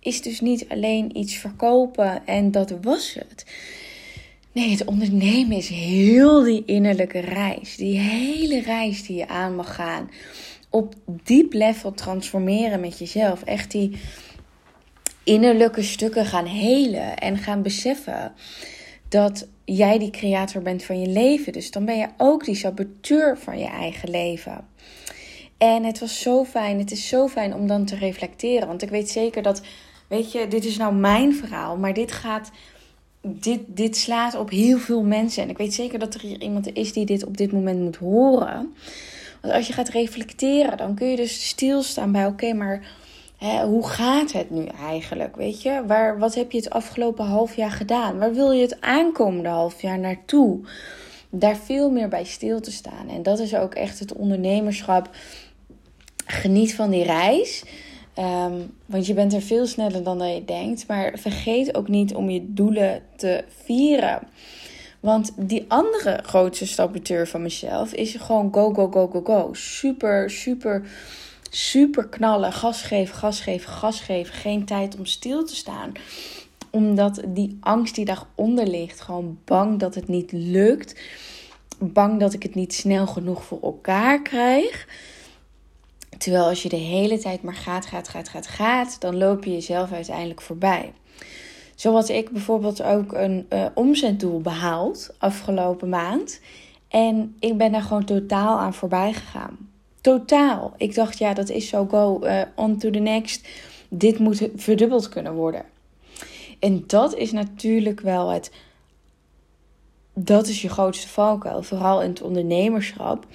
is 0.00 0.22
dus 0.22 0.40
niet 0.40 0.68
alleen 0.68 1.16
iets 1.16 1.34
verkopen 1.34 2.26
en 2.26 2.50
dat 2.50 2.74
was 2.82 3.14
het. 3.14 3.46
Nee, 4.52 4.70
het 4.70 4.84
ondernemen 4.84 5.56
is 5.56 5.68
heel 5.68 6.42
die 6.42 6.62
innerlijke 6.66 7.18
reis. 7.20 7.76
Die 7.76 7.98
hele 7.98 8.60
reis 8.60 9.06
die 9.06 9.16
je 9.16 9.28
aan 9.28 9.56
mag 9.56 9.74
gaan. 9.74 10.10
Op 10.70 10.94
diep 11.06 11.52
level 11.52 11.94
transformeren 11.94 12.80
met 12.80 12.98
jezelf. 12.98 13.42
Echt 13.42 13.70
die 13.70 13.98
innerlijke 15.24 15.82
stukken 15.82 16.26
gaan 16.26 16.46
helen 16.46 17.16
en 17.16 17.38
gaan 17.38 17.62
beseffen 17.62 18.32
dat 19.08 19.46
jij 19.64 19.98
die 19.98 20.10
creator 20.10 20.62
bent 20.62 20.84
van 20.84 21.00
je 21.00 21.08
leven. 21.08 21.52
Dus 21.52 21.70
dan 21.70 21.84
ben 21.84 21.98
je 21.98 22.08
ook 22.16 22.44
die 22.44 22.54
saboteur 22.54 23.38
van 23.38 23.58
je 23.58 23.66
eigen 23.66 24.10
leven. 24.10 24.64
En 25.58 25.84
het 25.84 25.98
was 25.98 26.20
zo 26.20 26.44
fijn, 26.44 26.78
het 26.78 26.90
is 26.90 27.08
zo 27.08 27.28
fijn 27.28 27.54
om 27.54 27.66
dan 27.66 27.84
te 27.84 27.96
reflecteren. 27.96 28.68
Want 28.68 28.82
ik 28.82 28.88
weet 28.88 29.10
zeker 29.10 29.42
dat, 29.42 29.62
weet 30.08 30.32
je, 30.32 30.48
dit 30.48 30.64
is 30.64 30.76
nou 30.76 30.94
mijn 30.94 31.34
verhaal, 31.34 31.76
maar 31.76 31.94
dit 31.94 32.12
gaat, 32.12 32.50
dit, 33.20 33.60
dit 33.66 33.96
slaat 33.96 34.34
op 34.34 34.50
heel 34.50 34.78
veel 34.78 35.02
mensen. 35.02 35.42
En 35.42 35.50
ik 35.50 35.58
weet 35.58 35.74
zeker 35.74 35.98
dat 35.98 36.14
er 36.14 36.20
hier 36.20 36.40
iemand 36.40 36.72
is 36.72 36.92
die 36.92 37.06
dit 37.06 37.24
op 37.24 37.36
dit 37.36 37.52
moment 37.52 37.80
moet 37.80 37.96
horen. 37.96 38.74
Want 39.40 39.54
als 39.54 39.66
je 39.66 39.72
gaat 39.72 39.88
reflecteren, 39.88 40.76
dan 40.76 40.94
kun 40.94 41.06
je 41.06 41.16
dus 41.16 41.48
stilstaan 41.48 42.12
bij, 42.12 42.26
oké, 42.26 42.52
maar 42.52 42.86
hoe 43.38 43.88
gaat 43.88 44.32
het 44.32 44.50
nu 44.50 44.64
eigenlijk? 44.64 45.36
Weet 45.36 45.62
je, 45.62 45.82
Waar, 45.86 46.18
wat 46.18 46.34
heb 46.34 46.52
je 46.52 46.58
het 46.58 46.70
afgelopen 46.70 47.24
half 47.24 47.56
jaar 47.56 47.70
gedaan? 47.70 48.18
Waar 48.18 48.34
wil 48.34 48.52
je 48.52 48.62
het 48.62 48.80
aankomende 48.80 49.48
half 49.48 49.82
jaar 49.82 49.98
naartoe? 49.98 50.60
Daar 51.30 51.56
veel 51.56 51.90
meer 51.90 52.08
bij 52.08 52.24
stil 52.24 52.60
te 52.60 52.72
staan. 52.72 53.08
En 53.08 53.22
dat 53.22 53.38
is 53.38 53.54
ook 53.54 53.74
echt 53.74 53.98
het 53.98 54.12
ondernemerschap 54.12 55.10
geniet 56.26 56.74
van 56.74 56.90
die 56.90 57.04
reis. 57.04 57.64
Ehm, 58.14 58.54
want 58.86 59.06
je 59.06 59.14
bent 59.14 59.32
er 59.32 59.42
veel 59.42 59.66
sneller 59.66 60.02
dan 60.02 60.18
dat 60.18 60.34
je 60.34 60.44
denkt. 60.44 60.86
Maar 60.86 61.12
vergeet 61.18 61.76
ook 61.76 61.88
niet 61.88 62.14
om 62.14 62.30
je 62.30 62.52
doelen 62.52 63.02
te 63.16 63.44
vieren. 63.64 64.20
Want 65.00 65.32
die 65.36 65.64
andere 65.68 66.20
grootste 66.22 66.66
saboteur 66.66 67.28
van 67.28 67.42
mezelf 67.42 67.92
is 67.92 68.14
gewoon 68.14 68.48
go, 68.52 68.74
go, 68.74 68.90
go, 68.90 69.08
go, 69.08 69.20
go. 69.24 69.48
Super, 69.52 70.30
super, 70.30 70.82
super 71.50 72.08
knallen. 72.08 72.52
Gas 72.52 72.82
geven, 72.82 73.14
gas 73.14 73.40
geven, 73.40 73.72
gas 73.72 74.00
geven. 74.00 74.34
Geen 74.34 74.64
tijd 74.64 74.98
om 74.98 75.06
stil 75.06 75.44
te 75.44 75.56
staan. 75.56 75.92
Omdat 76.70 77.22
die 77.26 77.56
angst 77.60 77.94
die 77.94 78.04
daaronder 78.04 78.66
ligt. 78.66 79.00
Gewoon 79.00 79.38
bang 79.44 79.78
dat 79.78 79.94
het 79.94 80.08
niet 80.08 80.32
lukt. 80.32 81.00
Bang 81.78 82.20
dat 82.20 82.32
ik 82.32 82.42
het 82.42 82.54
niet 82.54 82.74
snel 82.74 83.06
genoeg 83.06 83.44
voor 83.44 83.60
elkaar 83.62 84.22
krijg. 84.22 84.86
Terwijl 86.18 86.44
als 86.44 86.62
je 86.62 86.68
de 86.68 86.76
hele 86.76 87.18
tijd 87.18 87.42
maar 87.42 87.54
gaat, 87.54 87.86
gaat, 87.86 88.08
gaat, 88.08 88.28
gaat, 88.28 88.46
gaat, 88.46 89.00
dan 89.00 89.16
loop 89.16 89.44
je 89.44 89.52
jezelf 89.52 89.92
uiteindelijk 89.92 90.42
voorbij. 90.42 90.92
Zo 91.74 91.98
ik 91.98 92.30
bijvoorbeeld 92.30 92.82
ook 92.82 93.12
een 93.12 93.46
uh, 93.52 93.66
omzetdoel 93.74 94.40
behaald 94.40 95.14
afgelopen 95.18 95.88
maand. 95.88 96.40
En 96.88 97.36
ik 97.38 97.56
ben 97.56 97.72
daar 97.72 97.82
gewoon 97.82 98.04
totaal 98.04 98.58
aan 98.58 98.74
voorbij 98.74 99.12
gegaan. 99.12 99.70
Totaal. 100.06 100.74
Ik 100.76 100.94
dacht, 100.94 101.18
ja, 101.18 101.34
dat 101.34 101.48
is 101.48 101.68
zo 101.68 101.86
go 101.86 102.20
uh, 102.22 102.42
on 102.54 102.78
to 102.78 102.90
the 102.90 102.98
next. 102.98 103.48
Dit 103.88 104.18
moet 104.18 104.48
verdubbeld 104.56 105.08
kunnen 105.08 105.34
worden. 105.34 105.64
En 106.58 106.84
dat 106.86 107.14
is 107.14 107.32
natuurlijk 107.32 108.00
wel 108.00 108.28
het. 108.28 108.52
Dat 110.14 110.46
is 110.46 110.62
je 110.62 110.68
grootste 110.68 111.08
valkuil. 111.08 111.62
Vooral 111.62 112.02
in 112.02 112.08
het 112.08 112.22
ondernemerschap. 112.22 113.26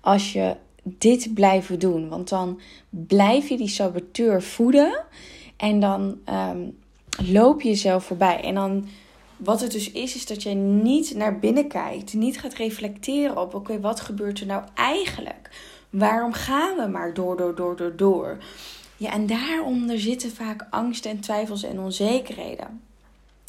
Als 0.00 0.32
je 0.32 0.56
dit 0.82 1.34
blijven 1.34 1.78
doen. 1.78 2.08
Want 2.08 2.28
dan 2.28 2.60
blijf 2.90 3.48
je 3.48 3.56
die 3.56 3.68
saboteur 3.68 4.42
voeden. 4.42 5.04
En 5.56 5.80
dan 5.80 6.18
um, 6.50 6.78
loop 7.32 7.62
je 7.62 7.68
jezelf 7.68 8.04
voorbij. 8.04 8.40
En 8.40 8.54
dan, 8.54 8.88
wat 9.36 9.60
het 9.60 9.72
dus 9.72 9.90
is, 9.90 10.14
is 10.14 10.26
dat 10.26 10.42
je 10.42 10.54
niet 10.54 11.14
naar 11.14 11.38
binnen 11.38 11.68
kijkt. 11.68 12.14
Niet 12.14 12.40
gaat 12.40 12.54
reflecteren 12.54 13.40
op: 13.40 13.54
oké, 13.54 13.80
wat 13.80 14.00
gebeurt 14.00 14.40
er 14.40 14.46
nou 14.46 14.62
eigenlijk? 14.74 15.50
Waarom 15.92 16.32
gaan 16.32 16.76
we 16.76 16.86
maar 16.86 17.14
door, 17.14 17.36
door, 17.36 17.54
door, 17.54 17.76
door, 17.76 17.96
door? 17.96 18.38
Ja, 18.96 19.12
en 19.12 19.26
daaronder 19.26 20.00
zitten 20.00 20.30
vaak 20.30 20.66
angsten 20.70 21.10
en 21.10 21.20
twijfels 21.20 21.62
en 21.62 21.80
onzekerheden. 21.80 22.82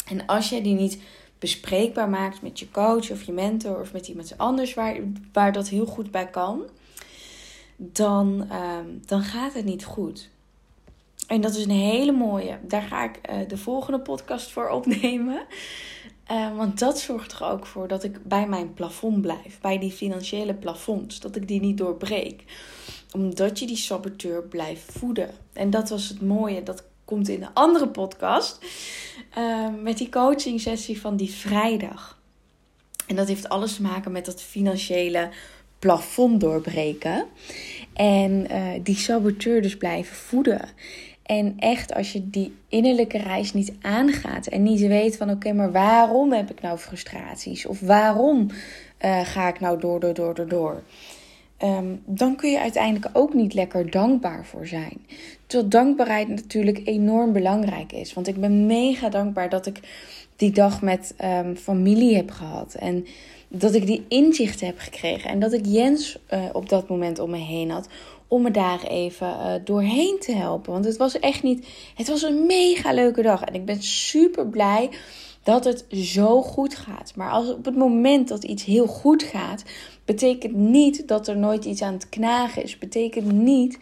En 0.06 0.26
als 0.26 0.50
je 0.50 0.62
die 0.62 0.76
niet 0.76 1.02
bespreekbaar 1.40 2.10
maakt 2.10 2.42
met 2.42 2.60
je 2.60 2.72
coach 2.72 3.12
of 3.12 3.24
je 3.24 3.32
mentor 3.32 3.80
of 3.80 3.94
met 3.94 4.08
iemand 4.08 4.38
anders 4.38 4.74
waar, 4.74 4.96
waar 5.34 5.52
dat 5.52 5.68
heel 5.70 5.86
goed 5.86 6.12
bij 6.12 6.28
kan, 6.28 6.64
dan, 7.76 8.46
ehm, 8.50 8.88
dan 9.06 9.22
gaat 9.22 9.54
het 9.54 9.66
niet 9.66 9.86
goed. 9.86 10.30
En 11.28 11.42
dat 11.42 11.56
is 11.56 11.64
een 11.64 11.72
hele 11.72 12.12
mooie. 12.12 12.58
Daar 12.62 12.82
ga 12.82 13.04
ik 13.04 13.20
uh, 13.30 13.48
de 13.48 13.58
volgende 13.58 14.00
podcast 14.00 14.52
voor 14.52 14.70
opnemen. 14.70 15.46
Uh, 16.32 16.58
want 16.58 16.80
dat 16.80 17.00
zorgt 17.00 17.32
er 17.32 17.46
ook 17.46 17.66
voor 17.66 17.88
dat 17.88 18.04
ik 18.04 18.24
bij 18.24 18.48
mijn 18.48 18.74
plafond 18.74 19.22
blijf. 19.22 19.60
Bij 19.62 19.80
die 19.80 19.92
financiële 19.92 20.54
plafonds. 20.54 21.20
Dat 21.20 21.36
ik 21.36 21.48
die 21.48 21.60
niet 21.60 21.78
doorbreek. 21.78 22.44
Omdat 23.12 23.60
je 23.60 23.66
die 23.66 23.78
saboteur 23.78 24.44
blijft 24.44 24.92
voeden. 24.92 25.30
En 25.54 25.70
dat 25.70 25.90
was 25.90 26.10
het 26.10 26.22
mooie. 26.22 26.64
Dat 26.64 26.84
komt 27.06 27.30
in 27.30 27.44
een 27.44 27.54
andere 27.54 27.88
podcast. 27.88 28.66
Uh, 29.38 29.68
met 29.82 29.98
die 29.98 30.10
coaching 30.10 30.62
sessie 30.62 31.02
van 31.02 31.16
die 31.16 31.32
vrijdag. 31.32 32.22
En 33.08 33.16
dat 33.16 33.28
heeft 33.28 33.50
alles 33.50 33.76
te 33.76 33.82
maken 33.82 34.12
met 34.12 34.26
dat 34.26 34.42
financiële 34.42 35.30
plafond 35.80 36.42
doorbreken. 36.42 37.26
En 37.94 38.52
uh, 38.52 38.70
die 38.84 38.98
saboteur 38.98 39.62
dus 39.62 39.78
blijven 39.78 40.16
voeden. 40.16 40.70
En 41.24 41.54
echt, 41.58 41.94
als 41.94 42.12
je 42.12 42.30
die 42.30 42.54
innerlijke 42.68 43.18
reis 43.18 43.54
niet 43.54 43.74
aangaat 43.82 44.48
en 44.48 44.64
niet 44.64 44.80
weet 44.80 45.18
van 45.18 45.30
oké, 45.30 45.54
maar 45.54 45.72
waarom 45.72 46.32
heb 46.32 46.52
ik 46.52 46.62
nou 46.62 46.78
frustraties? 46.78 47.66
Of 47.66 47.80
waarom 47.80 48.48
uh, 49.06 49.20
ga 49.26 49.48
ik 49.48 49.60
nou 49.60 49.80
door, 49.80 50.00
door, 50.00 50.14
door, 50.14 50.36
door, 50.36 50.48
door? 50.48 50.84
Um, 51.64 52.02
dan 52.06 52.36
kun 52.36 52.52
je 52.52 52.60
uiteindelijk 52.60 53.18
ook 53.18 53.34
niet 53.34 53.54
lekker 53.54 53.92
dankbaar 53.92 54.46
voor 54.46 54.68
zijn. 54.68 55.06
Terwijl 55.46 55.70
dankbaarheid 55.70 56.28
natuurlijk 56.28 56.82
enorm 56.86 57.34
belangrijk 57.34 57.92
is. 57.92 58.14
Want 58.14 58.28
ik 58.28 58.40
ben 58.40 58.66
mega 58.66 59.10
dankbaar 59.10 59.50
dat 59.50 59.66
ik 59.66 59.80
die 60.36 60.52
dag 60.52 60.82
met 60.82 61.16
um, 61.24 61.56
familie 61.56 62.16
heb 62.16 62.32
gehad. 62.32 62.74
En 62.74 63.06
dat 63.56 63.74
ik 63.74 63.86
die 63.86 64.06
inzichten 64.08 64.68
heb 64.68 64.80
gekregen. 64.80 65.30
En 65.30 65.40
dat 65.40 65.54
ik 65.54 65.66
Jens 65.66 66.18
uh, 66.34 66.46
op 66.54 66.70
dat 66.70 66.90
moment 66.90 67.20
om 67.20 67.30
me 67.30 67.38
heen 67.38 67.70
had. 67.70 67.88
Om 68.28 68.42
me 68.42 68.52
daar 68.52 68.84
even 68.84 69.28
uh, 69.28 69.54
doorheen 69.64 70.18
te 70.20 70.32
helpen. 70.32 70.72
Want 70.72 70.86
het 70.86 70.98
was 70.98 71.20
echt 71.20 71.44
niet. 71.44 71.68
Het 71.96 72.08
was 72.08 72.22
een 72.22 72.46
mega 72.46 72.94
leuke 72.94 73.22
dag. 73.22 73.44
En 73.44 73.54
ik 73.54 73.66
ben 73.66 73.84
super 73.84 74.48
blij 74.48 74.90
dat 75.44 75.64
het 75.64 75.86
zo 75.92 76.42
goed 76.42 76.76
gaat. 76.76 77.14
Maar 77.16 77.32
als 77.32 77.52
op 77.52 77.66
het 77.66 77.76
moment 77.76 78.28
dat 78.28 78.44
iets 78.44 78.66
heel 78.66 78.88
goed 78.88 79.24
gaat, 79.24 79.64
betekent 80.06 80.54
niet 80.54 81.08
dat 81.08 81.28
er 81.28 81.38
nooit 81.38 81.66
iets 81.66 81.82
aan 81.82 81.94
het 81.94 82.10
knagen 82.10 82.64
is. 82.64 82.78
Betekent 82.78 83.32
niet 83.32 83.80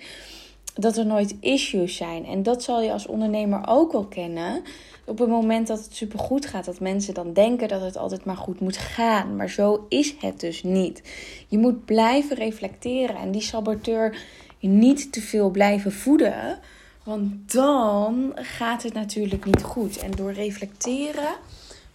dat 0.73 0.97
er 0.97 1.05
nooit 1.05 1.35
issues 1.39 1.95
zijn. 1.95 2.25
En 2.25 2.43
dat 2.43 2.63
zal 2.63 2.81
je 2.81 2.91
als 2.91 3.07
ondernemer 3.07 3.61
ook 3.67 3.91
wel 3.91 4.05
kennen 4.05 4.63
op 5.11 5.19
het 5.19 5.29
moment 5.29 5.67
dat 5.67 5.83
het 5.83 5.95
supergoed 5.95 6.45
gaat, 6.45 6.65
dat 6.65 6.79
mensen 6.79 7.13
dan 7.13 7.33
denken 7.33 7.67
dat 7.67 7.81
het 7.81 7.97
altijd 7.97 8.25
maar 8.25 8.37
goed 8.37 8.59
moet 8.59 8.77
gaan. 8.77 9.35
Maar 9.35 9.49
zo 9.49 9.85
is 9.89 10.15
het 10.19 10.39
dus 10.39 10.63
niet. 10.63 11.01
Je 11.47 11.57
moet 11.57 11.85
blijven 11.85 12.35
reflecteren 12.35 13.15
en 13.15 13.31
die 13.31 13.41
saboteur 13.41 14.17
niet 14.59 15.11
te 15.11 15.21
veel 15.21 15.49
blijven 15.49 15.91
voeden. 15.91 16.59
Want 17.03 17.53
dan 17.53 18.31
gaat 18.35 18.83
het 18.83 18.93
natuurlijk 18.93 19.45
niet 19.45 19.63
goed. 19.63 19.97
En 19.97 20.11
door 20.11 20.31
reflecteren 20.31 21.35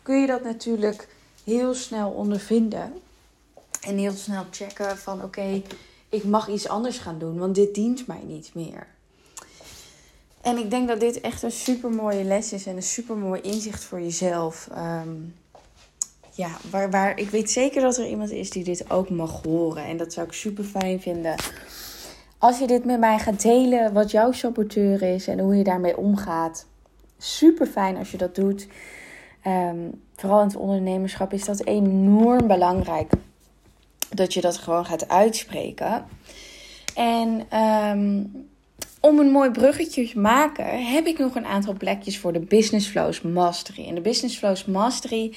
kun 0.02 0.20
je 0.20 0.26
dat 0.26 0.42
natuurlijk 0.42 1.08
heel 1.44 1.74
snel 1.74 2.10
ondervinden. 2.10 2.92
En 3.80 3.98
heel 3.98 4.12
snel 4.12 4.44
checken 4.50 4.98
van 4.98 5.22
oké, 5.22 5.62
ik 6.08 6.24
mag 6.24 6.48
iets 6.48 6.68
anders 6.68 6.98
gaan 6.98 7.18
doen, 7.18 7.38
want 7.38 7.54
dit 7.54 7.74
dient 7.74 8.06
mij 8.06 8.22
niet 8.26 8.50
meer. 8.54 8.86
En 10.46 10.58
ik 10.58 10.70
denk 10.70 10.88
dat 10.88 11.00
dit 11.00 11.20
echt 11.20 11.42
een 11.42 11.52
super 11.52 11.90
mooie 11.90 12.24
les 12.24 12.52
is 12.52 12.66
en 12.66 12.76
een 12.76 12.82
super 12.82 13.16
mooi 13.16 13.40
inzicht 13.40 13.84
voor 13.84 14.00
jezelf. 14.00 14.68
Um, 14.76 15.34
ja, 16.32 16.50
waar, 16.70 16.90
waar 16.90 17.18
ik 17.18 17.30
weet 17.30 17.50
zeker 17.50 17.82
dat 17.82 17.96
er 17.96 18.08
iemand 18.08 18.30
is 18.30 18.50
die 18.50 18.64
dit 18.64 18.90
ook 18.90 19.10
mag 19.10 19.42
horen. 19.42 19.84
En 19.84 19.96
dat 19.96 20.12
zou 20.12 20.26
ik 20.26 20.32
super 20.32 20.64
fijn 20.64 21.00
vinden. 21.00 21.34
Als 22.38 22.58
je 22.58 22.66
dit 22.66 22.84
met 22.84 22.98
mij 22.98 23.18
gaat 23.18 23.42
delen, 23.42 23.92
wat 23.92 24.10
jouw 24.10 24.32
saboteur 24.32 25.02
is 25.02 25.26
en 25.26 25.38
hoe 25.38 25.56
je 25.56 25.64
daarmee 25.64 25.96
omgaat. 25.96 26.66
Super 27.18 27.66
fijn 27.66 27.96
als 27.96 28.10
je 28.10 28.16
dat 28.16 28.34
doet. 28.34 28.68
Um, 29.46 30.02
vooral 30.16 30.40
in 30.40 30.46
het 30.46 30.56
ondernemerschap 30.56 31.32
is 31.32 31.44
dat 31.44 31.64
enorm 31.64 32.46
belangrijk. 32.46 33.12
Dat 34.08 34.34
je 34.34 34.40
dat 34.40 34.58
gewoon 34.58 34.84
gaat 34.84 35.08
uitspreken. 35.08 36.04
En 36.94 37.58
um, 37.60 38.48
om 39.06 39.18
een 39.18 39.30
mooi 39.30 39.50
bruggetje 39.50 40.08
te 40.08 40.18
maken, 40.18 40.86
heb 40.86 41.06
ik 41.06 41.18
nog 41.18 41.34
een 41.34 41.46
aantal 41.46 41.72
plekjes 41.72 42.18
voor 42.18 42.32
de 42.32 42.40
Business 42.40 42.88
Flows 42.88 43.20
Mastery. 43.20 43.88
En 43.88 43.94
de 43.94 44.00
Business 44.00 44.36
Flows 44.36 44.64
Mastery 44.64 45.34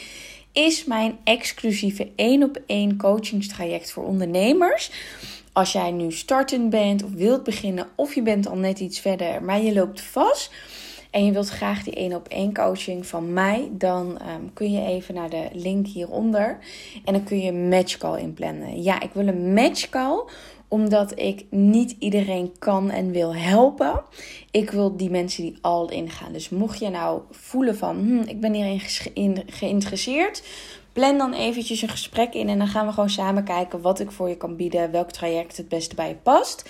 is 0.52 0.86
mijn 0.86 1.18
exclusieve 1.24 2.12
1 2.16 2.44
op 2.44 2.62
1 2.66 2.98
coachingstraject 2.98 3.92
voor 3.92 4.04
ondernemers. 4.04 4.92
Als 5.54 5.72
jij 5.72 5.92
nu 5.92 6.12
startend 6.12 6.70
bent 6.70 7.04
of 7.04 7.12
wilt 7.12 7.44
beginnen, 7.44 7.88
of 7.96 8.16
je 8.16 8.22
bent 8.22 8.48
al 8.48 8.56
net 8.56 8.80
iets 8.80 9.00
verder, 9.00 9.44
maar 9.44 9.62
je 9.62 9.74
loopt 9.74 10.02
vast 10.02 10.52
en 11.12 11.26
je 11.26 11.32
wilt 11.32 11.50
graag 11.50 11.84
die 11.84 11.96
1 11.96 12.14
op 12.14 12.28
1 12.28 12.54
coaching 12.54 13.06
van 13.06 13.34
mij, 13.34 13.70
dan 13.72 14.20
ehm, 14.20 14.42
kun 14.54 14.72
je 14.72 14.86
even 14.86 15.14
naar 15.14 15.30
de 15.30 15.48
link 15.54 15.88
hieronder 15.88 16.60
en 17.06 17.14
dan 17.14 17.24
kun 17.24 17.40
je 17.40 17.52
een 17.52 17.70
matchcall 17.70 18.22
inplannen. 18.22 18.82
Ja, 18.82 19.02
ik 19.02 19.10
wil 19.14 19.28
een 19.28 19.54
matchcall 19.54 20.24
omdat 20.70 21.20
ik 21.20 21.46
niet 21.50 21.96
iedereen 22.00 22.52
kan 22.60 22.90
en 22.90 23.12
wil 23.12 23.36
helpen. 23.36 24.02
Ik 24.52 24.72
wil 24.72 24.98
die 24.98 25.10
mensen 25.10 25.44
die 25.44 25.58
al 25.62 25.90
ingaan. 25.92 26.32
Dus 26.32 26.50
mocht 26.50 26.80
je 26.80 26.90
nou 26.90 27.22
voelen 27.32 27.78
van, 27.78 27.98
hm, 27.98 28.30
ik 28.30 28.40
ben 28.40 28.54
hierin 28.54 28.82
geïnteresseerd, 29.48 30.44
plan 30.94 31.18
dan 31.18 31.34
eventjes 31.34 31.82
een 31.82 31.90
gesprek 31.90 32.34
in 32.34 32.50
en 32.50 32.58
dan 32.58 32.68
gaan 32.68 32.86
we 32.86 32.94
gewoon 32.94 33.10
samen 33.10 33.44
kijken 33.44 33.82
wat 33.82 34.00
ik 34.00 34.12
voor 34.12 34.30
je 34.30 34.38
kan 34.38 34.56
bieden, 34.56 34.92
welk 34.92 35.12
traject 35.12 35.58
het 35.58 35.70
beste 35.70 35.96
bij 35.96 36.08
je 36.08 36.16
past. 36.16 36.70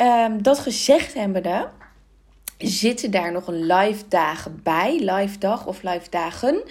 Um, 0.00 0.42
dat 0.42 0.58
gezegd 0.58 1.14
hebbende, 1.14 1.68
zitten 2.58 3.10
daar 3.10 3.32
nog 3.32 3.46
een 3.46 3.66
live 3.66 4.04
dagen 4.08 4.60
bij, 4.62 4.98
live 4.98 5.38
dag 5.38 5.66
of 5.66 5.82
live 5.82 6.10
dagen. 6.10 6.62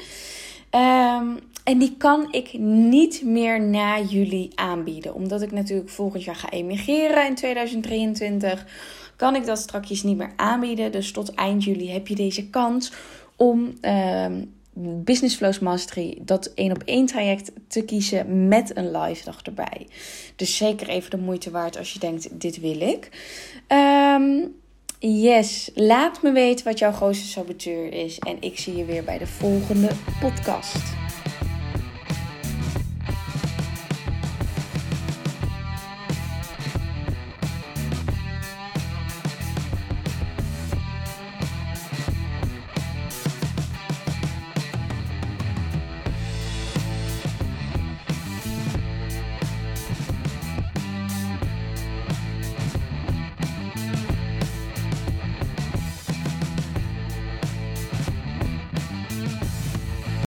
Um, 0.76 1.40
en 1.64 1.78
die 1.78 1.96
kan 1.98 2.28
ik 2.32 2.54
niet 2.60 3.22
meer 3.24 3.62
na 3.62 4.02
juli 4.02 4.52
aanbieden. 4.56 5.14
Omdat 5.14 5.42
ik 5.42 5.52
natuurlijk 5.52 5.90
volgend 5.90 6.24
jaar 6.24 6.36
ga 6.36 6.50
emigreren 6.50 7.26
in 7.28 7.36
2023. 7.36 8.66
Kan 9.16 9.36
ik 9.36 9.46
dat 9.46 9.58
straks 9.58 10.04
niet 10.04 10.18
meer 10.18 10.34
aanbieden. 10.36 10.92
Dus 10.92 11.12
tot 11.12 11.34
eind 11.34 11.64
juli 11.64 11.92
heb 11.92 12.08
je 12.08 12.16
deze 12.16 12.50
kans 12.50 12.92
om 13.36 13.74
um, 13.82 14.54
Business 15.04 15.36
Flows 15.36 15.60
Mastery, 15.60 16.18
dat 16.22 16.52
één 16.56 16.72
op 16.72 16.84
één 16.86 17.06
traject 17.06 17.52
te 17.68 17.86
kiezen 17.86 18.48
met 18.48 18.78
een 18.78 18.92
live 18.98 19.24
dag 19.24 19.42
erbij. 19.42 19.88
Dus 20.36 20.58
zeker 20.58 20.90
even 20.90 21.10
de 21.10 21.18
moeite 21.18 21.52
waard 21.52 21.78
als 21.78 21.94
je 21.94 22.00
denkt, 22.00 22.40
dit 22.42 22.60
wil 22.60 22.82
ik. 22.82 23.10
Um, 23.68 24.60
yes, 25.02 25.70
laat 25.74 26.22
me 26.22 26.32
weten 26.32 26.66
wat 26.66 26.80
jouw 26.80 26.92
grootste 26.92 27.28
saboteur 27.28 27.94
is. 27.94 28.20
En 28.20 28.38
ik 28.40 28.60
zie 28.60 28.76
je 28.76 28.86
weer 28.86 29.04
bij 29.04 29.18
de 29.18 29.28
volgende 29.28 29.90
podcast. 30.20 30.78